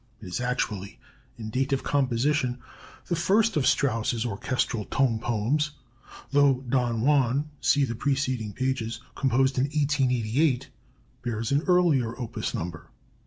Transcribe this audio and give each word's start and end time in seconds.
It 0.19 0.25
is 0.25 0.39
actually, 0.41 0.97
in 1.37 1.51
date 1.51 1.71
of 1.73 1.83
composition, 1.83 2.57
the 3.05 3.15
first 3.15 3.55
of 3.55 3.67
Strauss's 3.67 4.25
orchestral 4.25 4.85
tone 4.85 5.19
poems, 5.19 5.73
though 6.31 6.63
"Don 6.67 7.01
Juan" 7.01 7.51
(see 7.61 7.85
the 7.85 7.93
preceding 7.93 8.51
pages), 8.51 8.99
composed 9.13 9.59
in 9.59 9.65
1888, 9.65 10.69
bears 11.21 11.51
an 11.51 11.61
earlier 11.67 12.19
opus 12.19 12.55
number 12.55 12.79
20. 12.79 12.89